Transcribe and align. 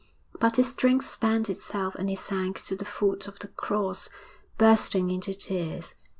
But 0.39 0.55
his 0.55 0.71
strength 0.71 1.05
spent 1.05 1.47
itself 1.47 1.93
and 1.93 2.09
he 2.09 2.15
sank 2.15 2.63
to 2.65 2.75
the 2.75 2.85
foot 2.85 3.27
of 3.27 3.37
the 3.37 3.49
cross, 3.49 4.09
bursting 4.57 5.11
into 5.11 5.35
tears. 5.35 5.93